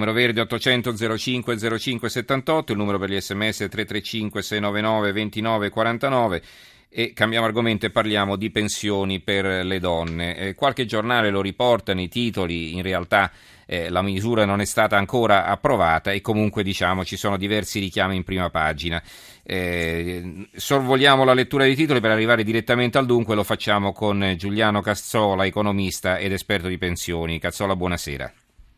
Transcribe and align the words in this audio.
numero 0.00 0.12
verde 0.14 0.40
800 0.40 1.18
05 1.18 1.78
05 1.78 2.08
78, 2.08 2.72
il 2.72 2.78
numero 2.78 2.98
per 2.98 3.10
gli 3.10 3.20
sms 3.20 3.66
335 3.68 4.40
699 4.40 5.12
29 5.12 5.68
49 5.68 6.42
e 6.88 7.12
cambiamo 7.12 7.44
argomento 7.44 7.84
e 7.84 7.90
parliamo 7.90 8.36
di 8.36 8.50
pensioni 8.50 9.20
per 9.20 9.44
le 9.44 9.78
donne. 9.78 10.36
Eh, 10.36 10.54
qualche 10.54 10.86
giornale 10.86 11.28
lo 11.28 11.42
riporta 11.42 11.92
nei 11.92 12.08
titoli, 12.08 12.74
in 12.74 12.82
realtà 12.82 13.30
eh, 13.66 13.90
la 13.90 14.00
misura 14.00 14.46
non 14.46 14.62
è 14.62 14.64
stata 14.64 14.96
ancora 14.96 15.44
approvata 15.44 16.12
e 16.12 16.22
comunque 16.22 16.62
diciamo 16.62 17.04
ci 17.04 17.16
sono 17.16 17.36
diversi 17.36 17.78
richiami 17.78 18.16
in 18.16 18.24
prima 18.24 18.48
pagina. 18.48 19.02
Eh, 19.42 20.48
sorvoliamo 20.56 21.24
la 21.24 21.34
lettura 21.34 21.64
dei 21.64 21.76
titoli 21.76 22.00
per 22.00 22.10
arrivare 22.10 22.42
direttamente 22.42 22.96
al 22.96 23.04
dunque, 23.04 23.34
lo 23.34 23.44
facciamo 23.44 23.92
con 23.92 24.34
Giuliano 24.38 24.80
Cazzola, 24.80 25.44
economista 25.44 26.16
ed 26.16 26.32
esperto 26.32 26.68
di 26.68 26.78
pensioni. 26.78 27.38
Cazzola, 27.38 27.76
buonasera. 27.76 28.32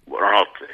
Buonanotte. 0.04 0.66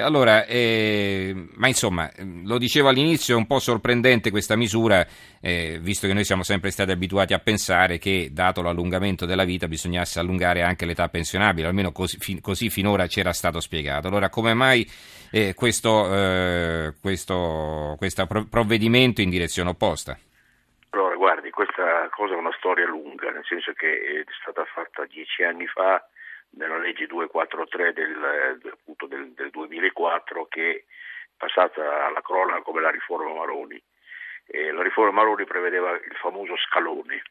Allora, 0.00 0.46
eh, 0.46 1.34
ma 1.56 1.68
insomma, 1.68 2.10
lo 2.44 2.56
dicevo 2.56 2.88
all'inizio, 2.88 3.34
è 3.34 3.36
un 3.36 3.46
po' 3.46 3.58
sorprendente 3.58 4.30
questa 4.30 4.56
misura, 4.56 5.06
eh, 5.42 5.78
visto 5.80 6.06
che 6.06 6.14
noi 6.14 6.24
siamo 6.24 6.42
sempre 6.42 6.70
stati 6.70 6.90
abituati 6.90 7.34
a 7.34 7.38
pensare 7.38 7.98
che, 7.98 8.30
dato 8.32 8.62
l'allungamento 8.62 9.26
della 9.26 9.44
vita, 9.44 9.68
bisognasse 9.68 10.20
allungare 10.20 10.62
anche 10.62 10.86
l'età 10.86 11.08
pensionabile, 11.08 11.66
almeno 11.66 11.92
così, 11.92 12.16
fi, 12.18 12.40
così 12.40 12.70
finora 12.70 13.06
c'era 13.08 13.34
stato 13.34 13.60
spiegato. 13.60 14.08
Allora, 14.08 14.30
come 14.30 14.54
mai 14.54 14.88
eh, 15.30 15.52
questo, 15.54 16.14
eh, 16.14 16.94
questo, 17.00 17.94
questo 17.98 18.26
provvedimento 18.26 19.20
in 19.20 19.28
direzione 19.28 19.68
opposta? 19.68 20.18
Allora, 20.90 21.14
guardi, 21.16 21.50
questa 21.50 22.08
cosa 22.10 22.32
è 22.32 22.36
una 22.38 22.54
storia 22.56 22.86
lunga, 22.86 23.30
nel 23.30 23.44
senso 23.44 23.72
che 23.74 23.86
è 23.86 24.24
stata 24.40 24.64
fatta 24.64 25.04
dieci 25.04 25.42
anni 25.42 25.66
fa 25.66 26.02
nella 26.56 26.78
legge 26.78 27.06
243 27.06 27.92
del, 27.92 28.58
appunto 28.96 29.06
del, 29.06 29.32
del 29.34 29.50
2004 29.50 30.46
che 30.46 30.70
è 30.70 30.84
passata 31.36 32.06
alla 32.06 32.22
cronaca 32.22 32.62
come 32.62 32.80
la 32.80 32.90
riforma 32.90 33.32
Maroni. 33.32 33.80
E 34.48 34.72
la 34.72 34.82
riforma 34.82 35.10
Maroni 35.10 35.44
prevedeva 35.44 35.92
il 35.92 36.16
famoso 36.20 36.56
scalone, 36.56 37.22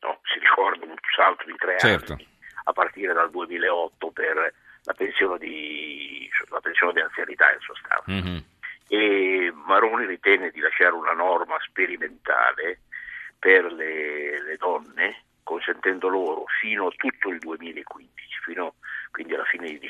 no? 0.00 0.20
si 0.24 0.38
ricorda 0.38 0.84
un 0.84 0.96
salto 1.14 1.44
di 1.44 1.54
tre 1.56 1.78
certo. 1.78 2.12
anni 2.12 2.26
a 2.64 2.72
partire 2.72 3.12
dal 3.12 3.30
2008 3.30 4.10
per 4.10 4.54
la 4.84 4.92
pensione 4.94 5.38
di, 5.38 6.28
la 6.48 6.60
pensione 6.60 6.94
di 6.94 7.00
anzianità 7.00 7.52
in 7.52 7.60
sostanza. 7.60 8.10
Mm-hmm. 8.10 8.38
E 8.88 9.52
Maroni 9.66 10.06
ritenne 10.06 10.50
di 10.50 10.60
lasciare 10.60 10.92
una 10.92 11.12
norma 11.12 11.56
sperimentale 11.60 12.80
per 13.38 13.70
le, 13.72 14.42
le 14.42 14.56
donne 14.56 15.24
consentendo 15.42 16.08
loro 16.08 16.44
fino 16.60 16.86
a 16.86 16.92
tutto 16.96 17.28
il 17.28 17.38
2015, 17.38 18.14
fino 18.44 18.74
quindi 19.10 19.34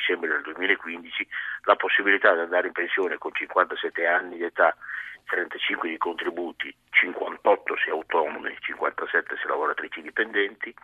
dicembre 0.04 0.28
del 0.28 0.42
2015, 0.42 1.26
la 1.62 1.76
possibilità 1.76 2.34
di 2.34 2.40
andare 2.40 2.66
in 2.66 2.72
pensione 2.74 3.16
con 3.16 3.32
57 3.32 4.06
anni 4.06 4.36
di 4.36 4.44
età, 4.44 4.76
35 5.24 5.88
di 5.88 5.96
contributi, 5.96 6.74
58 6.90 7.76
se 7.82 7.90
autonome, 7.90 8.56
57 8.60 9.36
se 9.40 9.48
lavoratrici 9.48 10.02
dipendenti, 10.02 10.74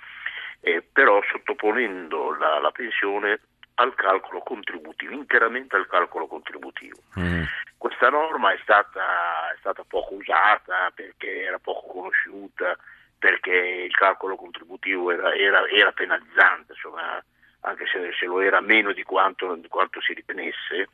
eh, 0.61 0.83
però 0.83 1.21
sottoponendo 1.31 2.37
la, 2.37 2.59
la, 2.59 2.71
pensione 2.71 3.41
al 3.75 3.95
calcolo 3.95 4.41
contributivo, 4.41 5.13
interamente 5.13 5.77
al 5.77 5.87
calcolo 5.87 6.27
contributivo. 6.27 6.99
Mm. 7.19 7.43
Questa 7.77 8.09
norma 8.09 8.53
è 8.53 8.59
stata, 8.63 9.53
è 9.55 9.57
stata 9.59 9.85
poco 9.87 10.15
usata 10.15 10.91
perché 10.95 11.45
era 11.45 11.59
poco 11.59 11.87
conosciuta, 11.93 12.77
perché 13.19 13.51
il 13.51 13.95
calcolo 13.95 14.37
contributivo 14.37 15.11
era, 15.11 15.35
era, 15.35 15.67
era 15.69 15.93
penalizzante, 15.93 16.73
insomma, 16.73 17.23
anche 17.61 17.87
se, 17.87 18.13
se, 18.19 18.27
lo 18.27 18.41
era 18.41 18.61
meno 18.61 18.93
di 18.93 19.03
quanto, 19.03 19.55
di 19.55 19.69
quanto 19.69 20.01
si 20.01 20.13
ritenesse. 20.13 20.89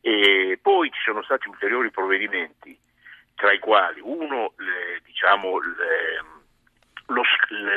E 0.00 0.58
poi 0.60 0.90
ci 0.90 1.00
sono 1.04 1.22
stati 1.22 1.48
ulteriori 1.48 1.90
provvedimenti, 1.90 2.78
tra 3.34 3.52
i 3.52 3.58
quali 3.58 4.00
uno, 4.02 4.54
le, 4.56 5.00
diciamo, 5.04 5.58
le, 5.58 6.24
lo, 7.06 7.22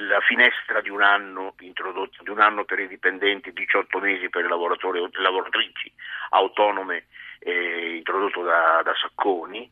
la 0.07 0.19
finestra 0.21 0.81
di 0.81 0.89
un 0.89 1.01
anno 1.01 1.55
introdotta 1.59 2.23
di 2.23 2.29
un 2.29 2.39
anno 2.39 2.65
per 2.65 2.79
i 2.79 2.87
dipendenti, 2.87 3.51
18 3.51 3.99
mesi 3.99 4.29
per 4.29 4.43
le 4.43 4.49
lavoratrici 4.49 5.91
autonome 6.29 7.07
eh, 7.39 7.95
introdotto 7.97 8.43
da, 8.43 8.81
da 8.83 8.93
Sacconi 8.95 9.69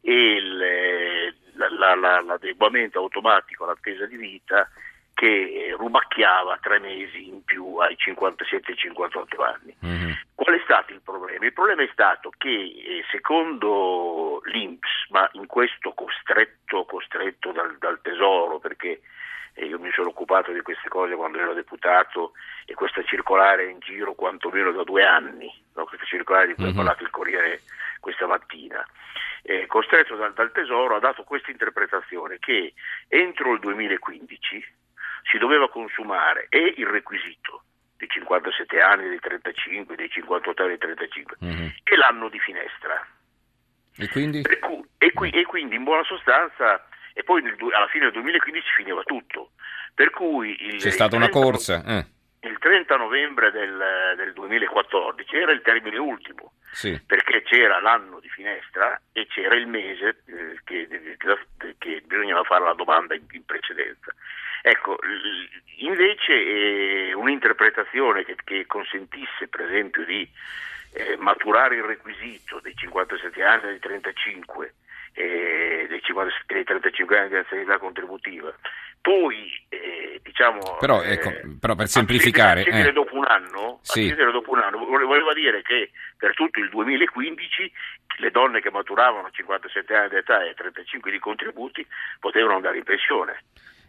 e 0.00 0.12
il, 0.12 1.34
la, 1.54 1.94
la, 1.94 2.20
l'adeguamento 2.20 2.98
automatico 2.98 3.64
all'attesa 3.64 4.04
di 4.06 4.16
vita 4.16 4.68
che 5.14 5.74
rubacchiava 5.78 6.58
tre 6.60 6.78
mesi 6.80 7.28
in 7.28 7.44
più 7.44 7.76
ai 7.76 7.96
57-58 7.98 9.42
anni. 9.42 9.76
Mm-hmm. 9.84 10.12
Qual 10.34 10.54
è 10.54 10.60
stato 10.64 10.92
il 10.92 11.00
problema? 11.00 11.44
Il 11.44 11.52
problema 11.52 11.82
è 11.82 11.88
stato 11.92 12.30
che 12.36 12.50
eh, 12.50 13.04
secondo 13.10 14.42
l'Inps, 14.44 15.08
ma 15.10 15.28
in 15.32 15.46
questo 15.46 15.92
costretto, 15.92 16.84
costretto 16.84 17.52
dal, 17.52 17.78
dal 17.78 18.00
Tesoro, 18.02 18.58
perché 18.58 19.00
eh, 19.54 19.64
io 19.64 19.78
mi 19.78 19.90
sono 19.92 20.08
occupato 20.08 20.52
di 20.52 20.60
queste 20.60 20.88
cose 20.88 21.14
quando 21.14 21.38
ero 21.38 21.54
deputato 21.54 22.32
e 22.66 22.74
questa 22.74 23.02
circolare 23.04 23.66
è 23.66 23.70
in 23.70 23.78
giro 23.78 24.14
quantomeno 24.14 24.72
da 24.72 24.82
due 24.82 25.04
anni, 25.04 25.50
no? 25.74 25.84
questa 25.84 26.06
circolare 26.06 26.48
di 26.48 26.54
cui 26.54 26.64
mm-hmm. 26.64 26.72
ha 26.72 26.76
parlato 26.76 27.02
il 27.04 27.10
Corriere 27.10 27.62
questa 28.00 28.26
mattina 28.26 28.84
eh, 29.46 29.66
costretto 29.66 30.16
dal, 30.16 30.32
dal 30.32 30.52
Tesoro, 30.52 30.96
ha 30.96 31.00
dato 31.00 31.22
questa 31.22 31.50
interpretazione 31.50 32.38
che 32.38 32.72
entro 33.08 33.52
il 33.52 33.60
2015 33.60 34.66
si 35.24 35.38
doveva 35.38 35.68
consumare 35.68 36.46
e 36.48 36.74
il 36.76 36.86
requisito 36.86 37.64
dei 37.96 38.08
57 38.08 38.80
anni, 38.80 39.08
dei 39.08 39.20
35, 39.20 39.96
dei 39.96 40.10
58 40.10 40.62
anni, 40.62 40.76
dei 40.76 40.78
35 40.78 41.36
mm-hmm. 41.44 41.68
e 41.82 41.96
l'anno 41.96 42.28
di 42.28 42.38
finestra. 42.38 43.06
E 43.96 44.08
quindi? 44.08 44.42
Cui, 44.60 44.84
e, 44.98 45.12
qui, 45.12 45.30
e 45.30 45.44
quindi 45.44 45.76
in 45.76 45.84
buona 45.84 46.02
sostanza, 46.04 46.86
e 47.12 47.22
poi 47.22 47.42
nel, 47.42 47.56
alla 47.74 47.86
fine 47.88 48.04
del 48.04 48.14
2015 48.14 48.66
finiva 48.76 49.02
tutto. 49.04 49.50
Per 49.94 50.10
cui 50.10 50.56
il, 50.60 50.80
C'è 50.80 50.90
stata 50.90 51.14
una 51.14 51.28
corsa. 51.28 51.82
Eh. 51.86 52.06
Il 52.48 52.58
30 52.58 52.96
novembre 52.96 53.50
del, 53.52 54.14
del 54.16 54.32
2014 54.34 55.36
era 55.36 55.52
il 55.52 55.62
termine 55.62 55.96
ultimo 55.96 56.52
sì. 56.74 57.00
perché 57.06 57.42
c'era 57.42 57.80
l'anno 57.80 58.20
di 58.20 58.28
finestra 58.28 59.00
e 59.12 59.26
c'era 59.28 59.54
il 59.54 59.66
mese 59.66 60.22
eh, 60.26 60.60
che, 60.64 60.86
che, 61.16 61.74
che, 61.78 62.02
bisognava 62.04 62.42
fare 62.42 62.64
la 62.64 62.74
domanda 62.74 63.14
in, 63.14 63.24
in 63.30 63.44
precedenza. 63.44 64.12
Ecco, 64.66 64.96
invece 65.76 66.32
eh, 66.32 67.12
un'interpretazione 67.12 68.24
che, 68.24 68.34
che, 68.42 68.64
consentisse 68.66 69.46
per 69.46 69.60
esempio 69.60 70.06
di 70.06 70.26
eh, 70.94 71.16
maturare 71.18 71.76
il 71.76 71.82
requisito 71.82 72.60
dei 72.60 72.74
57 72.74 73.42
anni 73.42 73.64
e 73.64 73.66
dei 73.66 73.78
35 73.78 74.74
eh, 75.12 75.84
dei, 75.86 76.00
57, 76.00 76.54
dei 76.54 76.64
35 76.64 77.18
anni 77.18 77.28
di 77.28 77.36
anzianità 77.36 77.76
contributiva 77.76 78.54
poi, 79.04 79.52
eh, 79.68 80.18
diciamo... 80.22 80.78
Però, 80.80 81.02
ecco, 81.02 81.28
eh, 81.28 81.42
però 81.60 81.74
per 81.74 81.88
semplificare... 81.88 82.62
Accedere, 82.62 82.88
eh. 82.88 82.92
dopo 82.92 83.14
un 83.16 83.26
anno, 83.26 83.80
sì. 83.82 84.14
dopo 84.14 84.52
un 84.52 84.60
anno, 84.60 84.78
voleva 84.78 85.34
dire 85.34 85.60
che 85.60 85.90
per 86.16 86.32
tutto 86.32 86.58
il 86.58 86.70
2015 86.70 87.70
le 88.20 88.30
donne 88.30 88.62
che 88.62 88.70
maturavano 88.70 89.28
57 89.30 89.94
anni 89.94 90.08
di 90.08 90.16
età 90.16 90.42
e 90.42 90.54
35 90.54 91.10
di 91.10 91.18
contributi 91.18 91.86
potevano 92.18 92.56
andare 92.56 92.78
in 92.78 92.84
pensione. 92.84 93.42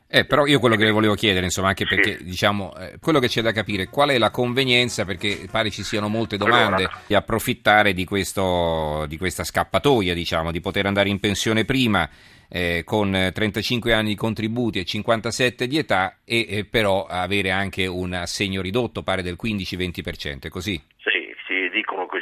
Eh, 0.07 0.25
però 0.25 0.45
io 0.45 0.59
quello 0.59 0.75
che 0.75 0.83
le 0.83 0.91
volevo 0.91 1.15
chiedere, 1.15 1.45
insomma, 1.45 1.69
anche 1.69 1.85
perché 1.85 2.17
sì. 2.17 2.23
diciamo, 2.25 2.73
eh, 2.77 2.97
quello 3.01 3.19
che 3.19 3.27
c'è 3.27 3.41
da 3.41 3.51
capire, 3.51 3.87
qual 3.87 4.09
è 4.09 4.17
la 4.17 4.29
convenienza, 4.29 5.03
perché 5.03 5.47
pare 5.49 5.71
ci 5.71 5.83
siano 5.83 6.07
molte 6.07 6.37
domande, 6.37 6.83
allora. 6.83 7.01
di 7.07 7.15
approfittare 7.15 7.93
di, 7.93 8.05
questo, 8.05 9.05
di 9.07 9.17
questa 9.17 9.43
scappatoia, 9.43 10.13
diciamo, 10.13 10.51
di 10.51 10.61
poter 10.61 10.85
andare 10.85 11.09
in 11.09 11.19
pensione 11.19 11.65
prima 11.65 12.07
eh, 12.49 12.83
con 12.85 13.11
35 13.11 13.93
anni 13.93 14.09
di 14.09 14.15
contributi 14.15 14.79
e 14.79 14.85
57 14.85 15.67
di 15.67 15.77
età 15.77 16.17
e 16.23 16.45
eh, 16.47 16.65
però 16.65 17.05
avere 17.05 17.49
anche 17.49 17.87
un 17.87 18.13
assegno 18.13 18.61
ridotto, 18.61 19.03
pare 19.03 19.23
del 19.23 19.37
15-20%, 19.41 20.41
è 20.41 20.49
così? 20.49 20.79
Sì, 20.97 21.33
sì, 21.47 21.69
dicono 21.73 22.05
che 22.05 22.21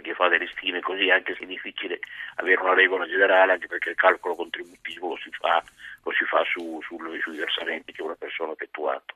chi 0.00 0.12
fa 0.14 0.28
delle 0.28 0.48
stime 0.48 0.80
così, 0.80 1.10
anche 1.10 1.34
se 1.34 1.44
è 1.44 1.46
difficile 1.46 2.00
avere 2.36 2.60
una 2.60 2.74
regola 2.74 3.06
generale, 3.06 3.52
anche 3.52 3.66
perché 3.66 3.90
il 3.90 3.96
calcolo 3.96 4.34
contributivo 4.34 5.08
lo 5.08 5.16
si 5.16 5.30
fa, 5.30 5.62
lo 6.02 6.12
si 6.12 6.24
fa 6.24 6.44
su, 6.44 6.80
su, 6.82 6.98
sui 7.20 7.36
versamenti 7.36 7.92
che 7.92 8.02
una 8.02 8.16
persona 8.16 8.50
ha 8.50 8.54
effettuato. 8.54 9.14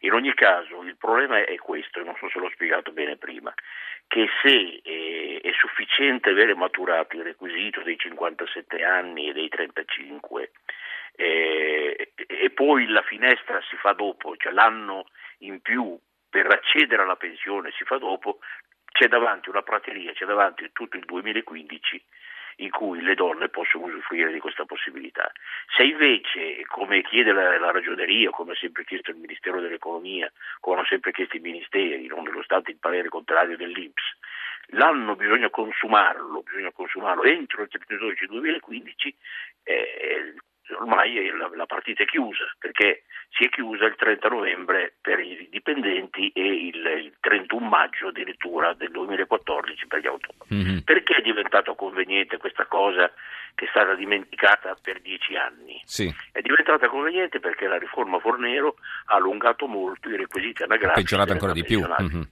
In 0.00 0.12
ogni 0.12 0.34
caso 0.34 0.82
il 0.82 0.96
problema 0.96 1.44
è 1.44 1.56
questo, 1.56 2.02
non 2.02 2.16
so 2.18 2.28
se 2.28 2.38
l'ho 2.38 2.50
spiegato 2.50 2.92
bene 2.92 3.16
prima, 3.16 3.52
che 4.06 4.28
se 4.42 4.80
eh, 4.82 5.40
è 5.42 5.50
sufficiente 5.52 6.30
avere 6.30 6.54
maturato 6.54 7.16
il 7.16 7.22
requisito 7.22 7.82
dei 7.82 7.98
57 7.98 8.82
anni 8.84 9.28
e 9.28 9.32
dei 9.32 9.48
35 9.48 10.50
eh, 11.16 12.12
e 12.14 12.50
poi 12.50 12.86
la 12.88 13.02
finestra 13.02 13.60
si 13.68 13.76
fa 13.76 13.92
dopo, 13.92 14.36
cioè 14.36 14.52
l'anno 14.52 15.06
in 15.38 15.60
più 15.60 15.98
per 16.28 16.46
accedere 16.46 17.02
alla 17.02 17.16
pensione 17.16 17.72
si 17.76 17.84
fa 17.84 17.96
dopo, 17.96 18.40
c'è 18.96 19.08
davanti 19.08 19.50
una 19.50 19.60
prateria, 19.60 20.12
c'è 20.12 20.24
davanti 20.24 20.70
tutto 20.72 20.96
il 20.96 21.04
2015 21.04 22.02
in 22.60 22.70
cui 22.70 23.02
le 23.02 23.14
donne 23.14 23.50
possono 23.50 23.84
usufruire 23.84 24.32
di 24.32 24.38
questa 24.38 24.64
possibilità. 24.64 25.30
Se 25.76 25.82
invece, 25.82 26.64
come 26.66 27.02
chiede 27.02 27.32
la, 27.32 27.58
la 27.58 27.70
ragioneria, 27.72 28.30
come 28.30 28.52
ha 28.52 28.56
sempre 28.56 28.84
chiesto 28.84 29.10
il 29.10 29.18
Ministero 29.18 29.60
dell'Economia, 29.60 30.32
come 30.60 30.76
hanno 30.76 30.86
sempre 30.86 31.12
chiesto 31.12 31.36
i 31.36 31.40
ministeri, 31.40 32.06
non 32.06 32.24
nonostante 32.24 32.70
il 32.70 32.78
parere 32.78 33.10
contrario 33.10 33.58
dell'Inps, 33.58 34.02
l'anno 34.68 35.14
bisogna 35.14 35.50
consumarlo, 35.50 36.42
bisogna 36.42 36.72
consumarlo 36.72 37.24
entro 37.24 37.64
il 37.64 37.68
12 37.86 38.26
2015, 38.26 39.16
eh, 39.64 40.34
ormai 40.78 41.30
la, 41.36 41.50
la, 41.54 41.66
partita 41.66 42.02
è 42.02 42.06
chiusa 42.06 42.44
perché 42.58 43.04
si 43.30 43.44
è 43.44 43.48
chiusa 43.48 43.84
il 43.84 43.94
30 43.96 44.28
novembre 44.28 44.94
per 45.00 45.20
i 45.20 45.48
dipendenti 45.50 46.30
e 46.34 46.44
il, 46.44 46.76
il 47.04 47.12
31 47.20 47.66
maggio 47.66 48.08
addirittura 48.08 48.74
del 48.74 48.90
2014 48.90 49.86
per 49.86 50.00
gli 50.00 50.06
autonomi. 50.06 50.46
Mm-hmm. 50.54 50.78
Perché 50.80 51.16
è 51.16 51.22
diventato 51.22 51.74
conveniente 51.74 52.38
questa 52.38 52.66
cosa 52.66 53.12
che 53.54 53.64
è 53.66 53.68
stata 53.68 53.94
dimenticata 53.94 54.76
per 54.80 55.00
dieci 55.00 55.36
anni? 55.36 55.80
Sì. 55.84 56.12
È 56.32 56.40
diventata 56.40 56.88
conveniente 56.88 57.40
perché 57.40 57.66
la 57.66 57.78
riforma 57.78 58.18
Fornero 58.18 58.76
ha 59.06 59.16
allungato 59.16 59.66
molto 59.66 60.08
i 60.08 60.16
requisiti 60.16 60.62
anagrafici. 60.62 61.02
Peggiorato 61.02 61.32
ancora 61.32 61.52
di 61.52 61.64
più. 61.64 61.80
Mm-hmm 61.80 62.22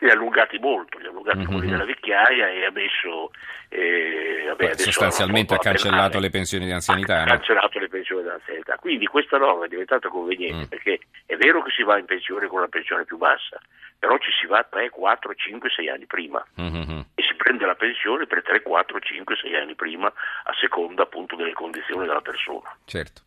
li 0.00 0.08
ha 0.08 0.12
allungati 0.12 0.58
molto, 0.58 0.98
li 0.98 1.06
ha 1.06 1.10
allungati 1.10 1.38
mm-hmm. 1.38 1.46
quelli 1.46 1.70
della 1.70 1.84
vecchiaia 1.84 2.48
e 2.48 2.64
ha 2.64 2.70
messo... 2.70 3.30
Eh, 3.68 4.44
vabbè, 4.48 4.76
sostanzialmente 4.76 5.54
ha 5.54 5.58
cancellato 5.58 6.18
le 6.18 6.30
pensioni 6.30 6.66
di 6.66 6.72
anzianità. 6.72 7.20
Ha 7.20 7.24
no? 7.24 7.30
cancellato 7.30 7.78
le 7.78 7.88
pensioni 7.88 8.22
di 8.22 8.28
anzianità. 8.28 8.76
Quindi 8.76 9.06
questa 9.06 9.38
norma 9.38 9.64
è 9.64 9.68
diventata 9.68 10.08
conveniente 10.08 10.64
mm. 10.64 10.68
perché 10.68 11.00
è 11.26 11.36
vero 11.36 11.62
che 11.62 11.70
si 11.70 11.82
va 11.82 11.98
in 11.98 12.04
pensione 12.04 12.48
con 12.48 12.60
la 12.60 12.68
pensione 12.68 13.04
più 13.04 13.16
bassa, 13.16 13.58
però 13.98 14.18
ci 14.18 14.30
si 14.38 14.46
va 14.46 14.66
3, 14.68 14.90
4, 14.90 15.34
5, 15.34 15.70
6 15.70 15.88
anni 15.88 16.06
prima 16.06 16.44
mm-hmm. 16.60 16.98
e 17.14 17.22
si 17.22 17.34
prende 17.36 17.64
la 17.64 17.74
pensione 17.74 18.26
per 18.26 18.42
3, 18.42 18.62
4, 18.62 19.00
5, 19.00 19.36
6 19.36 19.56
anni 19.56 19.74
prima 19.74 20.06
a 20.06 20.52
seconda 20.60 21.02
appunto 21.02 21.36
delle 21.36 21.52
condizioni 21.52 22.06
della 22.06 22.20
persona. 22.20 22.74
Certo. 22.84 23.22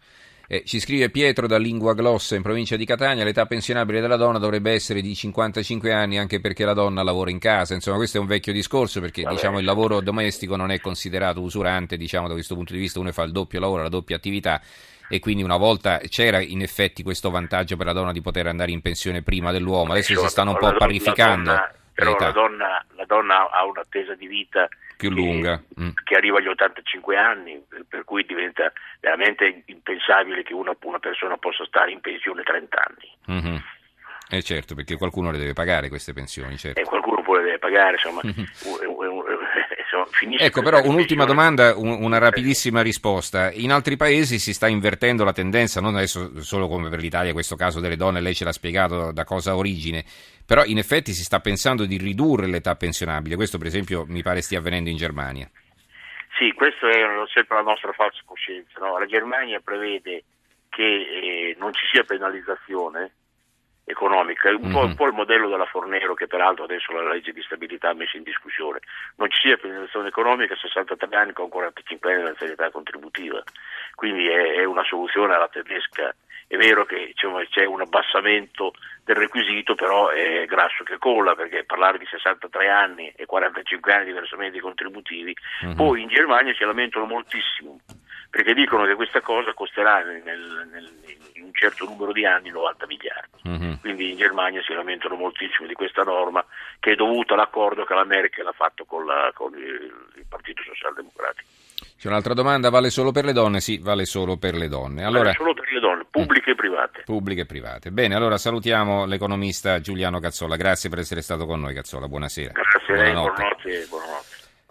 Eh, 0.48 0.64
ci 0.66 0.80
scrive 0.80 1.10
Pietro 1.10 1.48
da 1.48 1.58
Lingua 1.58 1.94
Glossa 1.94 2.36
in 2.36 2.42
provincia 2.42 2.76
di 2.76 2.86
Catania, 2.86 3.24
l'età 3.24 3.46
pensionabile 3.46 4.00
della 4.00 4.16
donna 4.16 4.38
dovrebbe 4.38 4.72
essere 4.72 5.02
di 5.02 5.16
55 5.16 5.92
anni 5.92 6.20
anche 6.20 6.40
perché 6.40 6.66
la 6.66 6.74
donna 6.74 7.02
lavora 7.02 7.32
in 7.32 7.40
casa, 7.40 7.74
insomma 7.74 7.98
questo 7.98 8.18
è 8.18 8.20
un 8.20 8.28
vecchio 8.28 8.54
discorso 8.54 9.00
perché 9.02 9.24
diciamo, 9.28 9.60
il 9.60 9.66
lavoro 9.66 10.02
domestico 10.02 10.56
non 10.56 10.72
è 10.72 10.80
considerato 10.80 11.42
usurante, 11.42 11.98
diciamo, 11.98 12.28
da 12.28 12.34
questo 12.34 12.54
punto 12.56 12.74
di 12.74 12.80
vista 12.80 13.00
uno 13.00 13.12
fa 13.12 13.24
il 13.24 13.32
doppio 13.32 13.60
lavoro, 13.60 13.82
la 13.82 13.90
doppia 13.90 14.16
attività 14.16 14.62
e 15.08 15.20
quindi 15.20 15.44
una 15.44 15.58
volta 15.58 16.00
c'era 16.10 16.40
in 16.42 16.62
effetti 16.62 17.04
questo 17.04 17.30
vantaggio 17.30 17.78
per 17.78 17.88
la 17.88 17.94
donna 17.94 18.12
di 18.12 18.22
poter 18.22 18.48
andare 18.48 18.72
in 18.72 18.82
pensione 18.82 19.24
prima 19.24 19.52
dell'uomo, 19.52 19.92
adesso 19.94 20.16
si 20.16 20.28
stanno 20.28 20.52
un 20.52 20.58
po' 20.58 20.74
parificando. 20.74 21.52
Donna, 21.52 21.72
però 21.94 22.16
la 22.18 22.32
donna, 22.32 22.86
la 22.96 23.06
donna 23.06 23.50
ha 23.50 23.66
un'attesa 23.66 24.16
di 24.16 24.28
vita 24.28 24.68
più 24.98 25.10
lunga. 25.10 25.62
Mm. 25.80 25.90
Che 26.04 26.16
arriva 26.16 26.38
agli 26.38 26.48
85 26.48 27.18
anni, 27.18 27.62
per 27.88 28.04
cui 28.04 28.26
diventa 28.26 28.72
veramente 29.00 29.64
impensabile 29.66 30.44
che 30.44 30.54
una, 30.54 30.76
una 30.84 31.00
persona 31.00 31.38
possa 31.38 31.66
stare 31.66 31.92
in 31.92 32.02
pensione 32.02 32.44
30 32.44 32.86
anni. 32.88 33.40
Mm-hmm. 33.40 33.58
Eh 34.28 34.42
certo, 34.42 34.74
perché 34.74 34.98
qualcuno 34.98 35.30
le 35.30 35.38
deve 35.38 35.54
pagare 35.54 35.88
queste 35.88 36.14
pensioni. 36.14 36.58
Certo. 36.58 36.80
E 36.80 36.84
eh, 36.84 36.86
qualcuno 36.86 37.22
poi 37.22 37.38
le 37.38 37.44
deve 37.44 37.60
pagare, 37.60 37.92
insomma. 37.92 38.22
ecco, 40.38 40.62
però 40.62 40.82
un'ultima 40.84 41.26
domanda, 41.26 41.76
una 41.78 42.18
rapidissima 42.18 42.82
risposta. 42.82 43.52
In 43.52 43.72
altri 43.72 43.98
paesi 43.98 44.40
si 44.40 44.54
sta 44.54 44.68
invertendo 44.68 45.24
la 45.24 45.32
tendenza, 45.32 45.80
non 45.80 45.96
adesso 45.96 46.42
solo 46.42 46.68
come 46.68 46.90
per 46.90 47.00
l'Italia, 47.00 47.34
questo 47.34 47.56
caso 47.56 47.80
delle 47.80 47.96
donne, 47.96 48.20
lei 48.20 48.34
ce 48.34 48.46
l'ha 48.46 48.52
spiegato 48.52 49.12
da 49.12 49.24
cosa 49.24 49.56
origine, 49.56 50.04
però 50.46 50.64
in 50.66 50.80
effetti 50.80 51.14
si 51.14 51.24
sta 51.24 51.40
pensando 51.40 51.86
di 51.86 51.98
ridurre 51.98 52.48
l'età 52.48 52.76
pensionabile. 52.76 53.36
Questo 53.36 53.60
per 53.60 53.68
esempio 53.68 54.06
mi 54.08 54.24
pare 54.24 54.42
stia 54.42 54.58
avvenendo 54.58 54.90
in 54.90 54.98
Germania. 54.98 55.50
Sì, 56.38 56.52
questa 56.54 56.90
è 56.90 57.04
sempre 57.34 57.56
la 57.56 57.64
nostra 57.64 57.92
falsa 57.94 58.22
coscienza. 58.26 58.80
No? 58.80 58.98
La 58.98 59.06
Germania 59.06 59.60
prevede 59.62 60.24
che 60.70 60.84
eh, 60.84 61.56
non 61.58 61.74
ci 61.74 61.86
sia 61.92 62.04
penalizzazione 62.04 63.14
economica, 63.86 64.50
un, 64.50 64.56
mm-hmm. 64.56 64.72
po', 64.72 64.80
un, 64.80 64.90
mhm. 64.90 64.96
po', 64.96 65.06
il 65.06 65.14
modello 65.14 65.48
della 65.48 65.66
Fornero 65.66 66.16
che 66.16 66.28
peraltro 66.28 66.64
adesso 66.64 66.92
la 66.92 67.08
legge 67.08 67.32
di 67.32 67.42
stabilità 67.44 67.90
ha 67.90 67.94
messo 67.94 68.18
in 68.18 68.24
discussione, 68.24 68.80
non 69.18 69.30
ci 69.30 69.40
sia 69.42 69.58
penalizzazione 69.58 70.08
economica 70.08 70.56
a 70.56 70.58
63 70.58 71.16
anni 71.16 71.34
con 71.34 71.50
45 71.50 72.12
anni 72.12 72.24
di 72.24 72.30
anzianità 72.30 72.72
contributiva, 72.72 73.44
quindi 73.94 74.28
è, 74.28 74.56
è, 74.56 74.64
una 74.64 74.84
soluzione 74.84 75.36
alla 75.36 75.48
tedesca, 75.48 76.14
è 76.48 76.58
vero 76.58 76.86
che 76.86 77.08
diciamo, 77.08 77.42
c'è 77.50 77.66
un 77.66 77.82
abbassamento 77.82 78.74
del 79.04 79.16
requisito, 79.16 79.76
però 79.76 80.10
è 80.10 80.46
grasso 80.46 80.84
che 80.84 80.98
colla 80.98 81.36
perché 81.36 81.64
parlare 81.64 81.98
di 81.98 82.06
63 82.10 82.70
anni 82.70 83.12
e 83.16 83.26
45 83.26 83.94
anni 83.94 84.06
di 84.06 84.12
versamenti 84.12 84.60
contributivi, 84.60 85.36
mm-hmm. 85.66 85.76
poi 85.76 86.02
in 86.02 86.08
Germania 86.08 86.54
si 86.54 86.64
lamentano 86.64 87.06
moltissimo 87.06 87.80
perché 88.36 88.54
dicono 88.54 88.84
che 88.86 88.96
questa 88.96 89.22
cosa 89.22 89.54
costerà 89.54 90.04
nel, 90.04 90.22
nel, 90.22 90.92
in 91.36 91.44
un 91.44 91.54
certo 91.54 91.86
numero 91.86 92.12
di 92.12 92.26
anni 92.26 92.50
90 92.50 92.86
miliardi. 92.86 93.42
Mm-hmm. 93.48 93.74
Quindi 93.80 94.12
in 94.12 94.18
Germania 94.18 94.62
si 94.62 94.74
lamentano 94.74 95.16
moltissimo 95.16 95.66
di 95.66 95.74
questa 95.74 96.04
norma 96.04 96.44
che 96.82 96.92
è 96.92 96.96
dovuta 96.96 97.34
all'accordo 97.34 97.86
che 97.86 97.94
la 97.94 98.04
Merkel 98.04 98.46
ha 98.46 98.52
fatto 98.52 98.84
con, 98.84 99.06
la, 99.06 99.32
con 99.34 99.54
il, 99.54 99.90
il, 100.16 100.26
Partito 100.28 100.62
Socialdemocratico. 100.64 101.48
C'è 101.98 102.08
un'altra 102.08 102.34
domanda, 102.34 102.70
vale 102.70 102.90
solo 102.90 103.12
per 103.12 103.26
le 103.26 103.34
donne? 103.34 103.62
Sì, 103.62 103.78
vale 103.78 104.06
solo 104.06 104.38
per 104.38 104.56
le 104.56 104.68
donne. 104.68 105.04
Allora... 105.04 105.24
Vale 105.24 105.36
solo 105.38 105.54
per 105.54 105.72
le 105.72 105.80
donne, 105.80 106.06
pubbliche 106.10 106.50
mm. 106.50 106.54
e 106.54 106.56
private. 106.56 107.02
Pubbliche 107.06 107.42
e 107.42 107.46
private. 107.46 107.92
Bene, 107.92 108.16
allora 108.16 108.38
salutiamo 108.38 109.06
l'economista 109.06 109.80
Giuliano 109.80 110.20
Cazzola. 110.20 110.56
Grazie 110.56 110.90
per 110.90 111.00
essere 111.00 111.22
stato 111.22 111.46
con 111.46 111.62
noi, 111.62 111.74
Cazzola. 111.74 112.08
Buonasera. 112.08 112.52
Grazie 112.52 112.94
a 112.94 112.98
lei, 112.98 113.12
buonanotte. 113.14 113.86
buonanotte. 113.90 114.15